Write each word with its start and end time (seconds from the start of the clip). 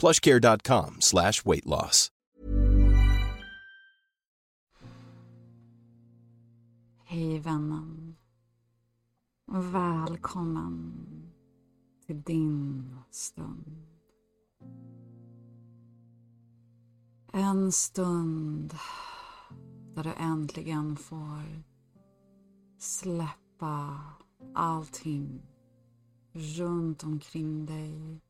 plushcare.com 0.00 1.00
slash 1.00 1.44
weight 1.44 1.66
loss. 1.66 2.10
Hej 7.04 7.38
vännen. 7.38 8.16
Välkommen 9.52 11.06
till 12.06 12.22
din 12.22 12.96
stund. 13.10 13.86
En 17.32 17.72
stund 17.72 18.74
där 19.94 20.04
du 20.04 20.12
äntligen 20.12 20.96
får 20.96 21.62
släppa 22.78 24.00
allting 24.54 25.42
runt 26.32 27.04
omkring 27.04 27.66
dig 27.66 28.20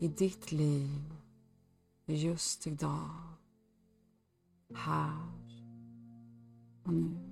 i 0.00 0.08
ditt 0.08 0.52
liv 0.52 1.14
just 2.06 2.66
idag. 2.66 3.10
Här 4.74 5.32
och 6.84 6.94
nu. 6.94 7.30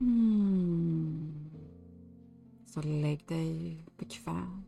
Mm. 0.00 1.50
Så 2.66 2.82
lägg 2.82 3.26
dig 3.26 3.84
bekvämt. 3.96 4.66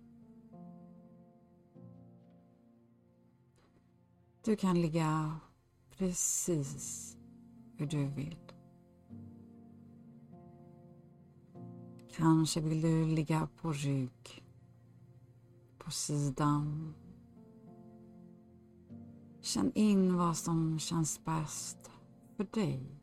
Du 4.44 4.56
kan 4.56 4.81
ligga 4.81 5.41
precis 5.91 7.16
hur 7.76 7.87
du 7.87 8.04
vill. 8.04 8.46
Kanske 12.16 12.60
vill 12.60 12.81
du 12.81 13.06
ligga 13.06 13.49
på 13.60 13.72
rygg, 13.72 14.44
på 15.78 15.91
sidan. 15.91 16.94
Känn 19.41 19.72
in 19.75 20.16
vad 20.16 20.37
som 20.37 20.78
känns 20.78 21.25
bäst 21.25 21.91
för 22.37 22.47
dig 22.53 23.00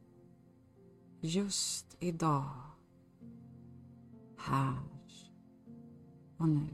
just 1.22 1.98
idag, 2.00 2.50
här 4.38 4.78
och 6.38 6.50
nu. 6.50 6.68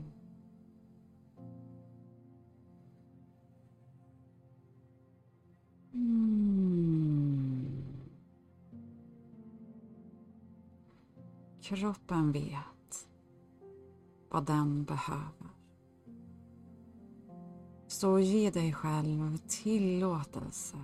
Mm. 5.93 7.08
Kroppen 11.69 12.31
vet 12.31 13.09
vad 14.29 14.45
den 14.45 14.83
behöver. 14.83 15.49
Så 17.87 18.19
ge 18.19 18.51
dig 18.51 18.73
själv 18.73 19.37
tillåtelse 19.37 20.77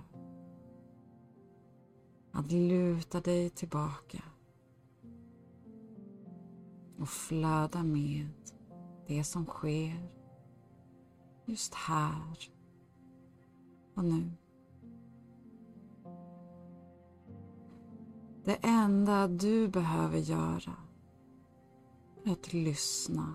att 2.32 2.52
luta 2.52 3.20
dig 3.20 3.50
tillbaka 3.50 4.22
och 6.98 7.08
flöda 7.08 7.82
med 7.82 8.28
det 9.06 9.24
som 9.24 9.46
sker 9.46 10.10
just 11.44 11.74
här 11.74 12.38
och 13.94 14.04
nu. 14.04 14.32
Det 18.46 18.58
enda 18.62 19.28
du 19.28 19.68
behöver 19.68 20.18
göra 20.18 20.72
är 22.24 22.32
att 22.32 22.52
lyssna 22.52 23.34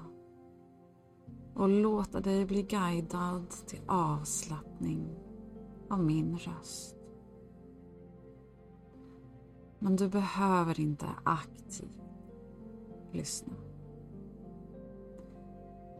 och 1.54 1.70
låta 1.70 2.20
dig 2.20 2.46
bli 2.46 2.64
guidad 2.64 3.50
till 3.50 3.82
avslappning 3.88 5.16
av 5.90 6.04
min 6.04 6.38
röst. 6.38 6.96
Men 9.80 9.96
du 9.96 10.10
behöver 10.10 10.80
inte 10.80 11.06
aktivt 11.24 12.02
lyssna. 13.12 13.54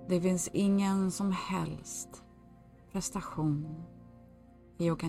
Det 0.08 0.22
finns 0.22 0.50
ingen 0.54 1.12
som 1.12 1.32
helst 1.32 2.24
prestation 2.92 3.84
i 4.78 4.86
yoga 4.86 5.08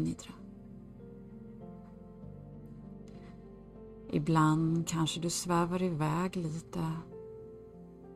Ibland 4.14 4.88
kanske 4.88 5.20
du 5.20 5.30
svävar 5.30 5.82
iväg 5.82 6.36
lite 6.36 6.92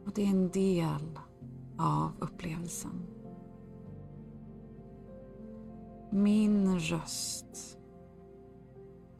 och 0.05 0.12
det 0.15 0.23
är 0.23 0.31
en 0.31 0.51
del 0.51 1.19
av 1.79 2.12
upplevelsen. 2.19 3.07
Min 6.11 6.79
röst 6.79 7.79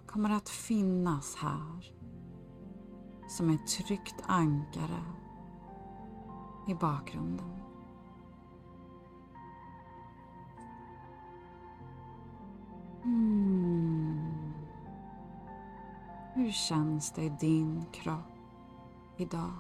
kommer 0.07 0.31
att 0.31 0.49
finnas 0.49 1.37
här 1.37 1.95
som 3.29 3.51
ett 3.51 3.67
tryggt 3.67 4.23
ankare 4.27 5.05
i 6.69 6.75
bakgrunden. 6.75 7.51
Mm. 13.05 13.96
Hur 16.37 16.51
känns 16.51 17.11
det 17.11 17.23
i 17.23 17.29
din 17.29 17.85
kropp 17.93 18.39
idag? 19.17 19.53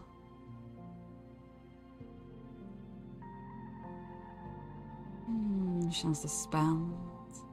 Mm, 5.28 5.90
känns 5.90 6.22
det 6.22 6.28
spänt 6.28 7.44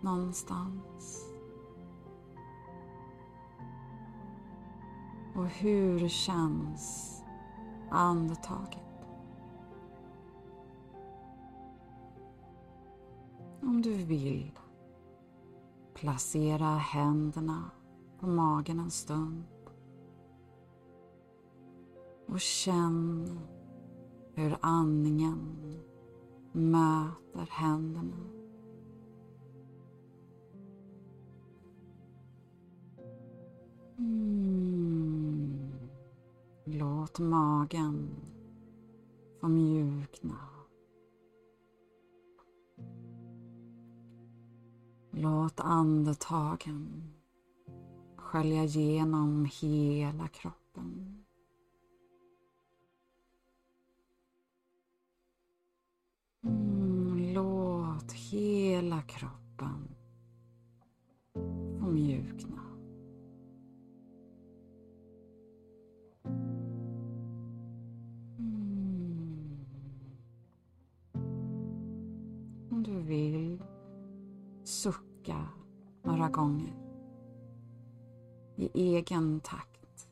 någonstans? 0.00 1.26
Och 5.34 5.46
hur 5.46 6.08
känns 6.08 7.22
andetaget? 7.90 9.08
Om 13.62 13.82
du 13.82 13.94
vill, 13.94 14.58
placera 15.94 16.76
händerna 16.76 17.70
på 18.20 18.26
magen 18.26 18.80
en 18.80 18.90
stund. 18.90 19.44
Och 22.26 22.40
känn 22.40 23.38
Hur 24.38 24.56
andningen 24.60 25.38
möter 26.52 27.48
händerna. 27.50 28.16
Mm. 33.98 35.70
Låt 36.64 37.18
magen 37.18 38.08
få 39.40 39.48
mjukna. 39.48 40.38
Låt 45.10 45.60
andetagen 45.60 47.12
skölja 48.26 48.64
genom 48.64 49.48
hela 49.60 50.28
kroppen. 50.28 51.24
Mm, 56.44 57.34
låt 57.34 58.12
hela 58.12 59.02
kroppen 59.02 59.88
få 61.80 61.86
mjukna. 61.86 62.62
Mm. 68.38 69.58
Om 72.70 72.82
du 72.82 73.00
vill, 73.00 73.62
sucka 74.64 75.48
några 76.02 76.28
gånger 76.28 76.75
egen 78.76 79.40
takt. 79.40 80.08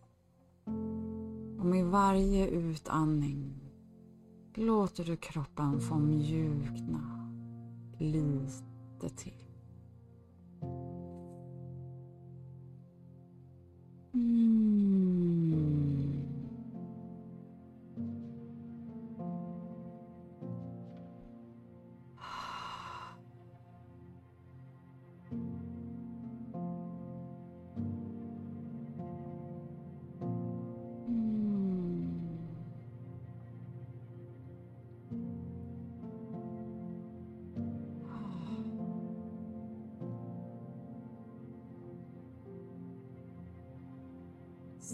Och 1.58 1.66
med 1.66 1.87
varje 1.87 2.49
utandning 2.49 3.61
låter 4.55 5.05
du 5.05 5.16
kroppen 5.16 5.81
få 5.81 5.99
mjukna 5.99 7.31
lite 7.99 9.08
till. 9.16 9.44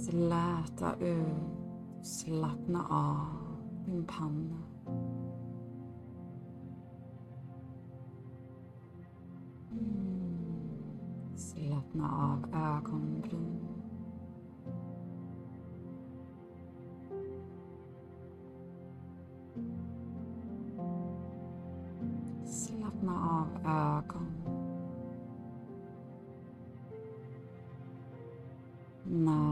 Släta 0.04 0.94
ut, 1.00 2.06
slappna 2.06 2.86
av 2.90 3.26
din 3.86 4.04
panna. 4.04 4.69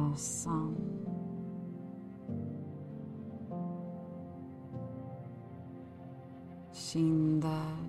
coração. 0.08 0.75
Shinda. 6.72 7.88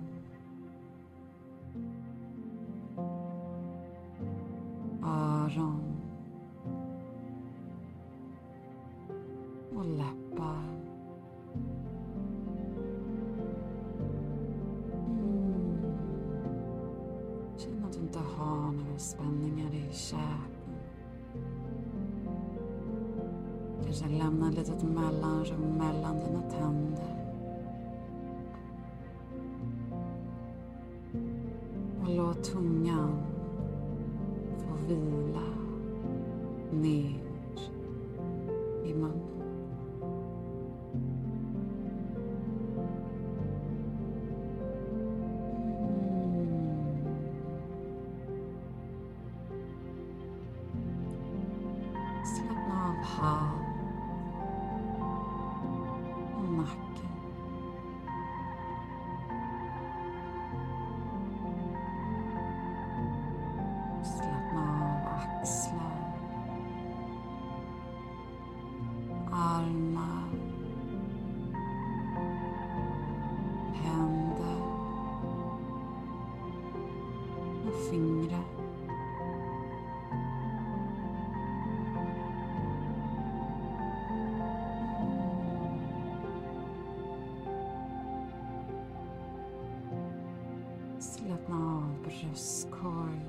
Slappna 91.20 91.76
av 91.76 92.02
bröstkorg. 92.02 93.20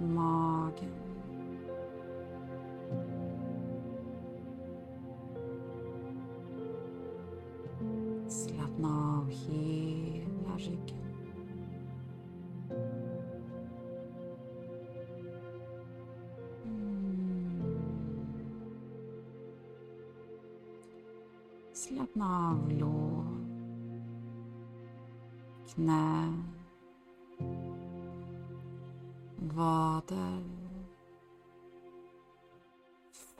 Magen. 0.00 0.90
Slappna 8.28 9.18
av 9.18 9.30
hela 9.30 10.56
ryggen. 10.56 10.96
Mm. 16.64 17.80
Slappna 21.72 22.48
av 22.50 22.72
lår 22.72 23.19
piękne 25.70 26.32
wader 29.38 30.42
w 33.12 33.34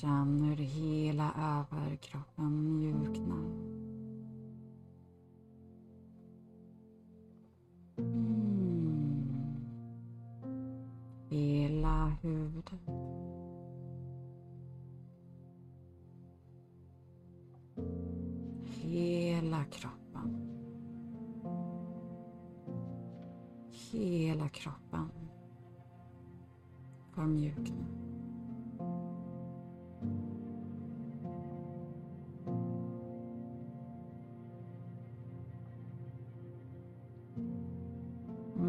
Känn 0.00 0.42
hur 0.42 0.56
hela 0.56 1.32
överkroppen 1.38 2.78
mjuknar. 2.78 3.55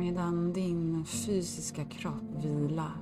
Medan 0.08 0.54
din 0.54 1.06
fysiska 1.06 1.86
kropp 1.86 2.44
vilar 2.44 2.98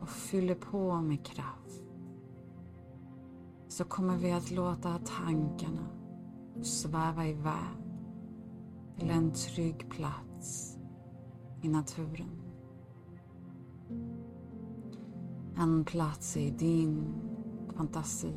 och 0.00 0.08
fyller 0.08 0.54
på 0.54 1.00
med 1.00 1.26
kraft 1.26 1.82
så 3.68 3.84
kommer 3.84 4.16
vi 4.16 4.32
att 4.32 4.50
låta 4.50 4.98
tankarna 4.98 5.88
sväva 6.62 7.26
iväg 7.26 7.76
till 8.98 9.10
en 9.10 9.32
trygg 9.32 9.90
plats 9.90 10.78
i 11.62 11.68
naturen. 11.68 12.42
En 15.56 15.84
plats 15.84 16.36
i 16.36 16.50
din 16.50 17.14
fantasi 17.76 18.34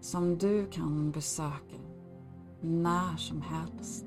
som 0.00 0.38
du 0.38 0.66
kan 0.70 1.10
besöka 1.10 1.76
när 2.60 3.16
som 3.16 3.42
helst. 3.42 4.06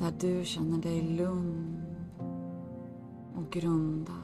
Där 0.00 0.14
du 0.20 0.44
känner 0.44 0.78
dig 0.78 1.02
lugn 1.02 1.82
och 3.34 3.50
grundad. 3.50 4.14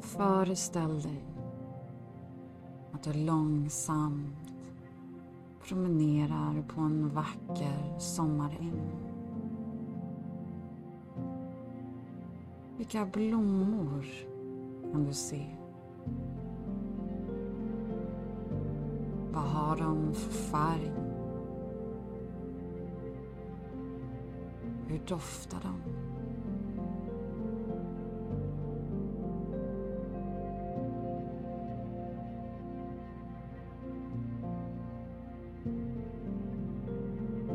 Föreställ 0.00 1.02
dig 1.02 1.24
att 2.92 3.02
du 3.02 3.12
långsamt 3.12 4.54
promenerar 5.68 6.62
på 6.68 6.80
en 6.80 7.08
vacker 7.08 7.98
sommaräng. 7.98 8.82
Vilka 12.76 13.06
blommor 13.06 14.06
kan 14.92 15.04
du 15.04 15.12
se? 15.12 15.57
Vad 19.38 19.46
har 19.46 19.76
de 19.76 20.14
för 20.14 20.32
färg? 20.32 20.92
Hur 24.86 25.00
doftar 25.06 25.58
de? 25.62 25.82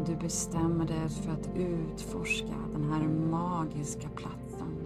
Du 0.06 0.16
bestämmer 0.16 0.86
dig 0.86 1.10
för 1.10 1.32
att 1.32 1.50
utforska 1.56 2.56
den 2.74 2.92
här 2.92 3.08
magiska 3.32 4.10
platsen. 4.10 4.78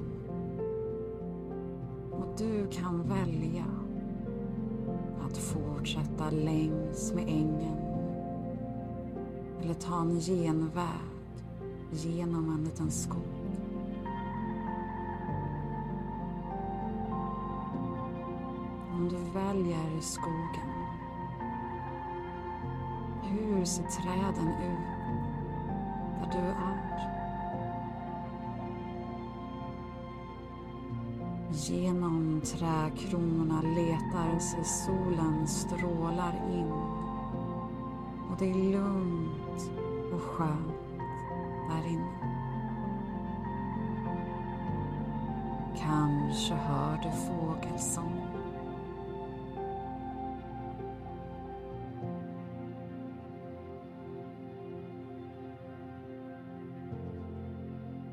Och 2.12 2.38
du 2.38 2.68
kan 2.68 3.04
välja 3.10 3.66
att 5.26 5.38
fortsätta 5.78 6.30
längs 6.30 7.14
med 7.14 7.24
ängen 7.28 7.78
eller 9.62 9.74
ta 9.74 10.02
en 10.02 10.20
genväg 10.20 10.86
genom 11.92 12.56
en 12.56 12.64
liten 12.64 12.92
skog. 12.92 13.24
Om 18.94 19.10
du 19.10 19.40
väljer 19.40 20.02
skogen, 20.02 20.70
hur 23.24 23.66
ser 23.66 23.84
träden 23.84 24.48
ut 24.48 24.88
där 26.20 26.42
du 26.42 26.48
är? 26.48 26.77
Genom 31.70 32.42
trädkronorna 32.42 33.62
letar 33.62 34.40
sig 34.40 34.64
solens 34.64 35.62
strålar 35.62 36.34
in 36.54 36.72
och 38.30 38.38
det 38.40 38.50
är 38.50 38.72
lugnt 38.72 39.72
och 40.14 40.22
skönt 40.22 40.74
där 41.70 41.88
inne. 41.88 42.18
Kanske 45.78 46.54
hör 46.54 46.98
du 47.04 47.12
fågelsång. 47.12 48.22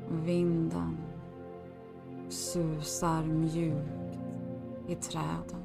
Vinden 0.09 1.04
susar 2.55 3.23
mjukt 3.23 4.19
i 4.87 4.95
träden. 4.95 5.63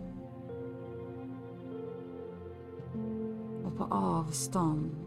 Och 3.65 3.77
på 3.77 3.85
avstånd 3.95 5.07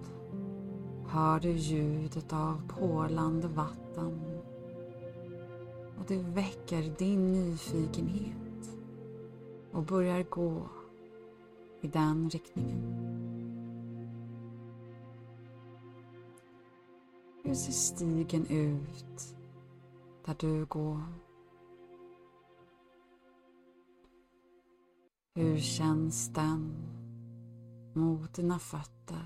hör 1.08 1.40
du 1.40 1.52
ljudet 1.52 2.34
av 2.34 2.62
porlande 2.68 3.48
vatten 3.48 4.22
och 6.00 6.06
det 6.08 6.18
väcker 6.18 6.96
din 6.98 7.32
nyfikenhet 7.32 8.78
och 9.72 9.84
börjar 9.84 10.24
gå 10.30 10.70
i 11.82 11.88
den 11.88 12.30
riktningen. 12.30 12.94
Hur 17.44 17.54
ser 17.54 17.72
stigen 17.72 18.48
ut 18.48 19.36
där 20.26 20.36
du 20.40 20.66
går? 20.66 21.02
Hur 25.36 25.58
känns 25.58 26.34
den 26.34 26.74
mot 27.94 28.34
dina 28.34 28.60
fötter? 28.60 29.26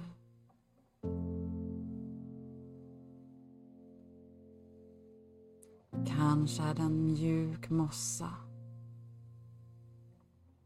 Kanske 6.05 6.63
är 6.63 6.75
den 6.75 7.03
mjuk 7.03 7.69
mossa. 7.69 8.29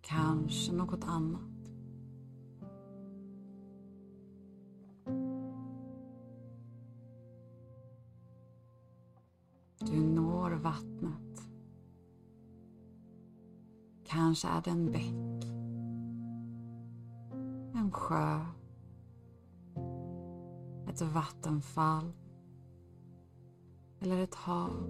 Kanske 0.01 0.73
något 0.73 1.03
annat. 1.03 1.41
Du 9.79 10.01
når 10.01 10.51
vattnet. 10.51 11.47
Kanske 14.03 14.47
är 14.47 14.61
det 14.61 14.69
en 14.69 14.91
bäck. 14.91 15.30
En 17.91 17.95
sjö. 17.95 18.39
Ett 20.89 21.01
vattenfall. 21.01 22.11
Eller 23.99 24.23
ett 24.23 24.35
hav. 24.35 24.89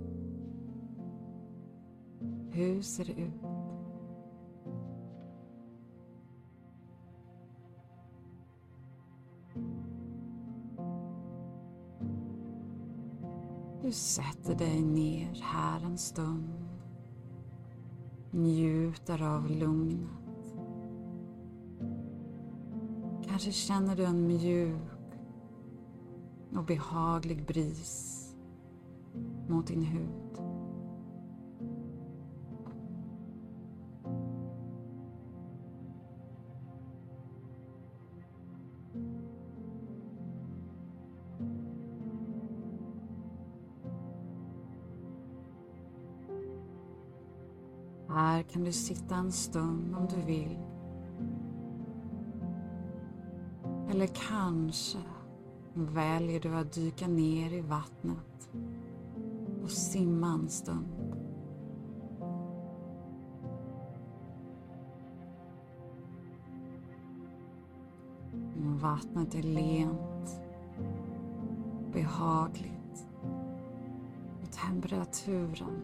Hur 2.51 2.81
ser 2.81 3.05
det 3.05 3.22
ut? 3.22 3.41
Du 13.81 13.91
sätter 13.91 14.55
dig 14.55 14.81
ner 14.81 15.41
här 15.41 15.86
en 15.86 15.98
stund. 15.98 16.70
Njuter 18.31 19.22
av 19.24 19.50
lugnet. 19.50 20.20
Kanske 23.31 23.51
känner 23.51 23.95
du 23.95 24.05
en 24.05 24.27
mjuk 24.27 24.75
och 26.55 26.63
behaglig 26.65 27.45
bris 27.45 28.17
mot 29.47 29.67
din 29.67 29.83
hud. 29.83 30.38
Här 48.09 48.43
kan 48.43 48.63
du 48.63 48.71
sitta 48.71 49.15
en 49.15 49.31
stund 49.31 49.95
om 49.95 50.07
du 50.07 50.21
vill. 50.21 50.70
Eller 54.01 54.13
kanske 54.13 54.98
väljer 55.74 56.39
du 56.39 56.55
att 56.55 56.74
dyka 56.74 57.08
ner 57.08 57.53
i 57.53 57.62
vattnet 57.62 58.50
och 59.63 59.70
simma 59.70 60.27
en 60.27 60.50
stund. 60.50 61.15
Vattnet 68.81 69.36
är 69.36 69.43
lent, 69.43 70.41
behagligt 71.93 73.08
och 74.43 74.51
temperaturen 74.51 75.81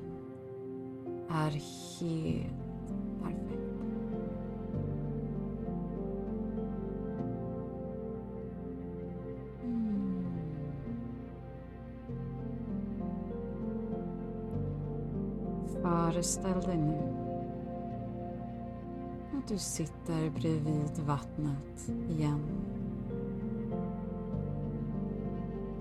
är 1.30 1.52
helt 2.00 2.67
Föreställ 16.18 16.62
dig 16.62 16.78
nu 16.78 16.98
att 19.38 19.48
du 19.48 19.58
sitter 19.58 20.30
bredvid 20.30 21.00
vattnet 21.06 21.90
igen. 22.10 22.40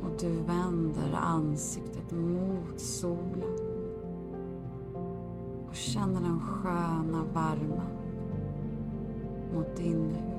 Och 0.02 0.20
du 0.20 0.28
vänder 0.28 1.12
ansiktet 1.12 2.12
mot 2.12 2.80
solen 2.80 3.58
och 5.68 5.74
känner 5.74 6.20
den 6.20 6.40
sköna 6.40 7.24
värmen 7.34 7.80
mot 9.54 9.76
din 9.76 10.14
hud. 10.14 10.35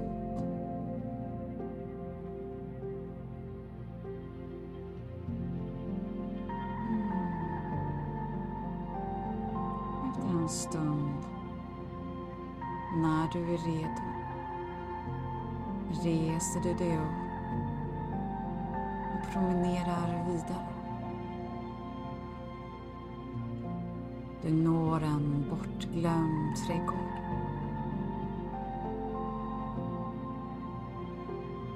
En 10.48 10.52
stund, 10.52 11.26
när 12.96 13.30
du 13.34 13.40
är 13.54 13.58
redo, 13.58 14.02
reser 16.04 16.60
du 16.64 16.74
dig 16.74 16.98
upp 16.98 17.18
och 19.14 19.32
promenerar 19.32 20.26
vidare. 20.28 20.68
Du 24.42 24.52
når 24.54 25.04
en 25.04 25.46
bortglömd 25.50 26.56
trädgård. 26.68 26.98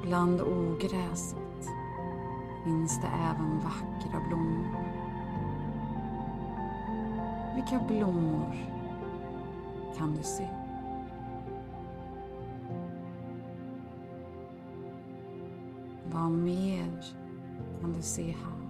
Bland 0.02 0.42
ogräset 0.42 1.70
finns 2.64 3.02
det 3.02 3.08
även 3.08 3.60
vackra 3.60 4.28
blommor. 4.28 4.91
Vilka 7.56 7.80
blommor 7.88 8.56
kan 9.98 10.16
du 10.16 10.24
se? 10.24 10.48
Vad 16.12 16.32
mer 16.32 17.04
kan 17.82 17.94
du 17.94 18.02
se 18.02 18.24
här? 18.24 18.62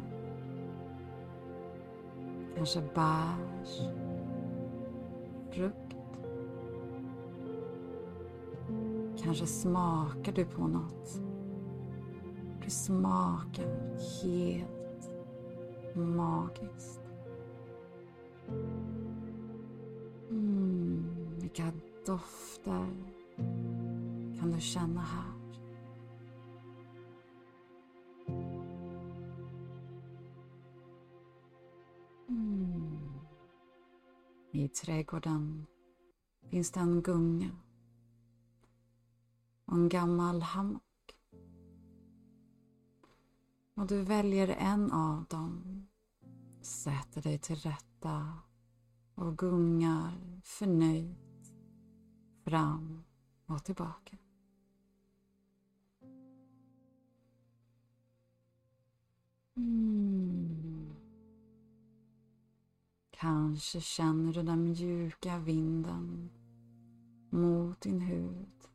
Kanske 2.55 2.81
bär, 2.81 3.35
frukt. 5.51 5.95
Kanske 9.23 9.45
smakar 9.45 10.31
du 10.31 10.45
på 10.45 10.67
något. 10.67 11.21
Du 12.63 12.69
smakar 12.69 13.65
helt 14.23 15.11
magiskt. 15.95 17.00
Dofter 22.11 22.87
kan 24.39 24.51
du 24.51 24.61
känna 24.61 25.01
här? 25.01 25.33
Mm. 32.29 33.19
I 34.51 34.67
trädgården 34.67 35.65
finns 36.49 36.71
det 36.71 36.79
en 36.79 37.01
gunga 37.01 37.49
och 39.65 39.73
en 39.73 39.89
gammal 39.89 40.41
hammock. 40.41 40.83
Och 43.75 43.87
du 43.87 44.03
väljer 44.03 44.47
en 44.47 44.91
av 44.91 45.25
dem, 45.29 45.87
sätter 46.61 47.21
dig 47.21 47.39
till 47.39 47.55
rätta 47.55 48.37
och 49.15 49.37
gungar 49.37 50.41
förnöjt 50.43 51.30
fram 52.43 53.03
och 53.45 53.63
tillbaka. 53.63 54.17
Mm. 59.55 60.95
Kanske 63.11 63.81
känner 63.81 64.33
du 64.33 64.43
den 64.43 64.63
mjuka 64.63 65.37
vinden 65.37 66.29
mot 67.29 67.81
din 67.81 68.01
hud 68.01 68.67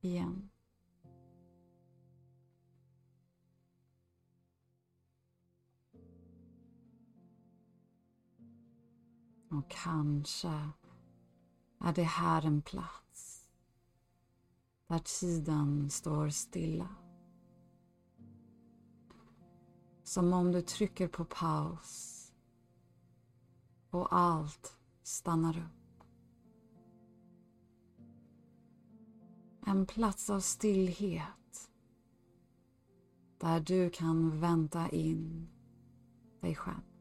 igen. 0.00 0.50
Och 9.48 9.70
kanske 9.70 10.70
är 11.84 11.92
det 11.92 12.02
här 12.02 12.46
en 12.46 12.62
plats 12.62 13.50
där 14.86 14.98
tiden 14.98 15.90
står 15.90 16.28
stilla. 16.28 16.88
Som 20.02 20.32
om 20.32 20.52
du 20.52 20.62
trycker 20.62 21.08
på 21.08 21.24
paus 21.24 22.32
och 23.90 24.16
allt 24.16 24.78
stannar 25.02 25.58
upp. 25.58 26.04
En 29.66 29.86
plats 29.86 30.30
av 30.30 30.40
stillhet 30.40 31.70
där 33.38 33.60
du 33.60 33.90
kan 33.90 34.40
vänta 34.40 34.88
in 34.88 35.48
dig 36.40 36.54
själv. 36.54 36.93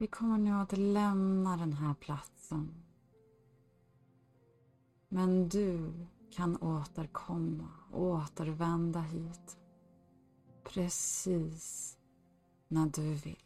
Vi 0.00 0.06
kommer 0.06 0.38
nu 0.38 0.52
att 0.52 0.78
lämna 0.78 1.56
den 1.56 1.72
här 1.72 1.94
platsen. 1.94 2.74
Men 5.08 5.48
du 5.48 5.92
kan 6.30 6.62
återkomma, 6.62 7.68
återvända 7.92 9.00
hit. 9.00 9.58
Precis 10.64 11.98
när 12.68 12.86
du 12.86 13.14
vill. 13.14 13.44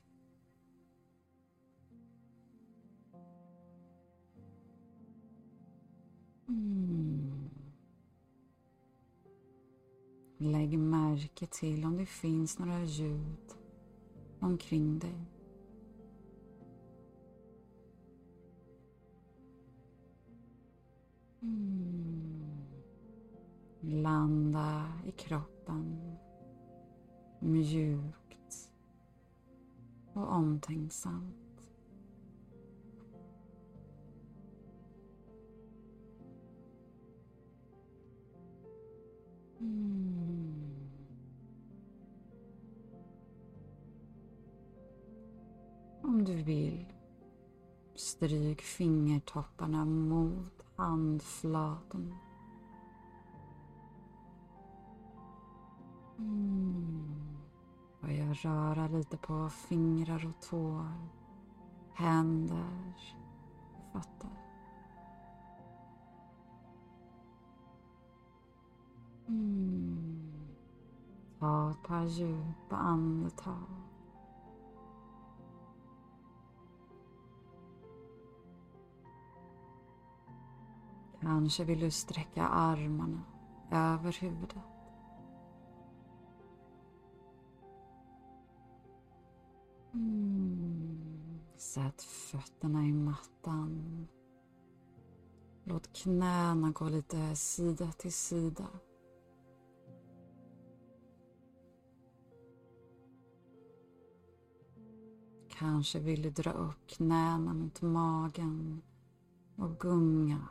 Mm. 6.48 7.50
Lägg 10.38 10.78
märke 10.78 11.46
till 11.46 11.84
om 11.84 11.96
det 11.96 12.06
finns 12.06 12.58
några 12.58 12.84
ljud 12.84 13.54
omkring 14.40 14.98
dig. 14.98 15.33
Mm. 21.44 22.64
Landa 23.80 24.92
i 25.06 25.10
kroppen 25.10 26.16
mjukt 27.38 28.72
och 30.12 30.32
omtänksamt. 30.32 31.68
Mm. 39.60 40.74
Om 46.02 46.24
du 46.24 46.42
vill, 46.42 46.92
stryk 47.94 48.60
fingertopparna 48.60 49.84
mot 49.84 50.63
handflatorna. 50.76 52.16
Mm. 56.18 57.38
Börja 58.00 58.32
röra 58.32 58.88
lite 58.88 59.16
på 59.16 59.48
fingrar 59.48 60.26
och 60.26 60.48
tår, 60.48 60.86
händer 61.92 63.04
och 63.74 63.92
fötter. 63.92 64.30
Mm. 69.28 70.48
Ta 71.38 71.70
ett 71.70 71.82
par 71.82 72.04
djupa 72.04 72.76
andetag. 72.76 73.83
Kanske 81.24 81.64
vill 81.64 81.80
du 81.80 81.90
sträcka 81.90 82.42
armarna 82.48 83.22
över 83.70 84.12
huvudet. 84.20 84.56
Mm. 89.94 91.38
Sätt 91.56 92.02
fötterna 92.02 92.84
i 92.84 92.92
mattan. 92.92 94.06
Låt 95.64 95.92
knäna 95.92 96.70
gå 96.70 96.88
lite 96.88 97.36
sida 97.36 97.92
till 97.92 98.12
sida. 98.12 98.68
Kanske 105.48 106.00
vill 106.00 106.22
du 106.22 106.30
dra 106.30 106.50
upp 106.50 106.86
knäna 106.86 107.54
mot 107.54 107.82
magen 107.82 108.82
och 109.56 109.78
gunga 109.80 110.48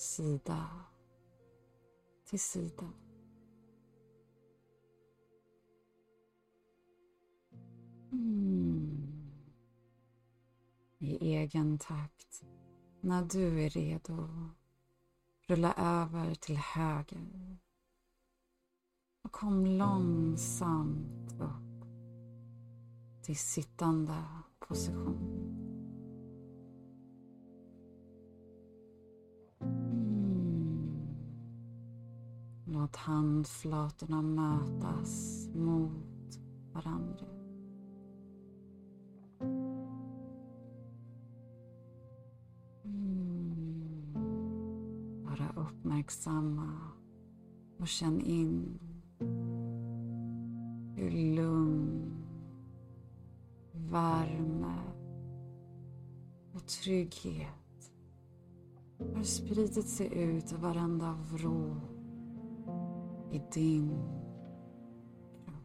sida 0.00 0.68
till 2.24 2.40
sida. 2.40 2.92
Mm. 8.12 9.30
I 10.98 11.34
egen 11.36 11.78
takt. 11.78 12.44
När 13.00 13.22
du 13.22 13.64
är 13.64 13.70
redo, 13.70 14.28
rulla 15.46 15.74
över 15.74 16.34
till 16.34 16.56
höger 16.56 17.58
och 19.22 19.32
kom 19.32 19.66
långsamt 19.66 21.32
upp 21.32 21.84
till 23.22 23.38
sittande 23.38 24.24
position. 24.58 25.59
Låt 32.80 32.96
handflatorna 32.96 34.22
mötas 34.22 35.48
mot 35.54 36.38
varandra. 36.72 37.26
Mm. 42.84 44.14
Bara 45.24 45.52
uppmärksamma 45.56 46.78
och 47.78 47.88
känn 47.88 48.20
in 48.20 48.78
hur 50.96 51.34
lugn, 51.34 52.12
värme 53.72 54.78
och 56.54 56.66
trygghet 56.66 57.92
har 59.14 59.22
spridit 59.22 59.88
sig 59.88 60.14
ut 60.14 60.52
i 60.52 60.54
varenda 60.54 61.16
vrå 61.32 61.89
i 63.30 63.40
din 63.52 63.88
kropp. 65.44 65.62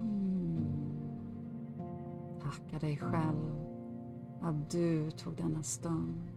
Mm. 0.00 0.64
Tacka 2.40 2.78
dig 2.78 2.96
själv 2.96 3.54
att 4.40 4.70
du 4.70 5.10
tog 5.10 5.36
denna 5.36 5.62
stund 5.62 6.30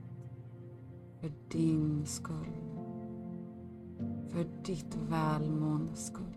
för 1.19 1.31
din 1.51 2.05
skull. 2.05 2.55
För 4.27 4.47
ditt 4.65 4.97
välmåendes 5.09 6.05
skull. 6.05 6.35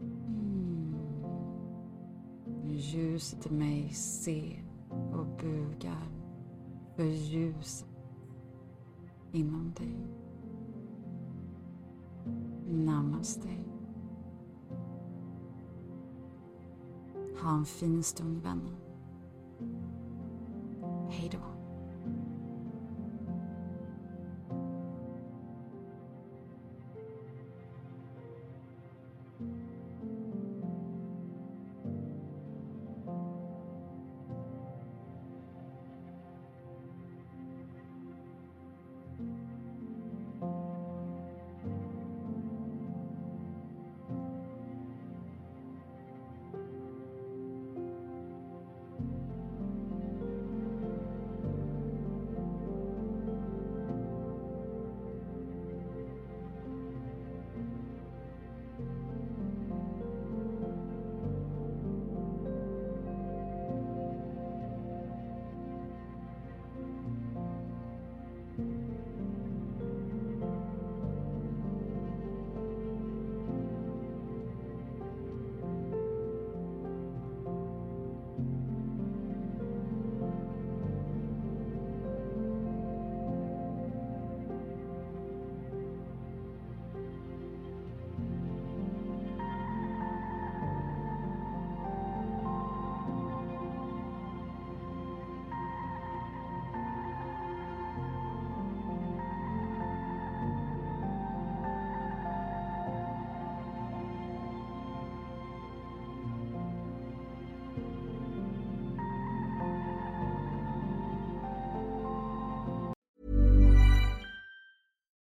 Mm. 0.00 0.94
Ljuset 2.64 3.46
i 3.46 3.54
mig 3.54 3.88
ser 3.88 4.71
och 5.22 5.28
bugar 5.28 6.08
för 6.96 7.04
ljus 7.04 7.86
inom 9.32 9.72
dig. 9.76 9.96
Namaste. 12.66 13.48
Ha 17.42 17.56
en 17.56 17.64
fin 17.64 18.02
stund 18.02 18.42
vännen. 18.42 18.76
Hej 21.10 21.30
då. 21.32 21.51